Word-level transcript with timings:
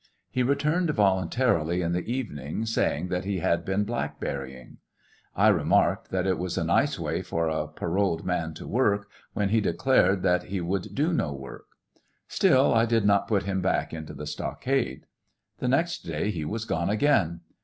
He 0.31 0.41
returned 0.41 0.89
voluntarily 0.89 1.83
in 1.83 1.91
the 1.91 2.01
evening, 2.11 2.65
saying 2.65 3.09
that 3.09 3.23
he 3.23 3.37
had 3.37 3.63
been 3.63 3.85
blackberrying. 3.85 4.77
I 5.35 5.49
remarked 5.49 6.09
that 6.09 6.25
it 6.25 6.39
was 6.39 6.57
a 6.57 6.63
nice 6.63 6.97
way 6.97 7.21
for 7.21 7.47
a 7.47 7.67
paroled 7.67 8.25
man 8.25 8.55
to 8.55 8.67
work, 8.67 9.07
when 9.33 9.49
he 9.49 9.61
declared 9.61 10.23
that 10.23 10.45
he 10.45 10.59
would 10.59 10.95
do 10.95 11.13
no 11.13 11.33
work. 11.33 11.67
Still 12.27 12.73
I 12.73 12.87
did 12.87 13.05
not 13.05 13.27
put 13.27 13.43
him 13.43 13.61
back 13.61 13.93
into 13.93 14.15
the 14.15 14.25
stockade. 14.25 15.05
The 15.59 15.67
next 15.67 15.99
day 15.99 16.31
he 16.31 16.45
was 16.45 16.65
gone 16.65 16.89
again. 16.89 17.41